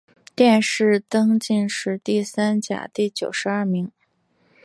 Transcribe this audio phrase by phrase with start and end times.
[0.35, 3.91] 殿试登进士第三甲第九十二名。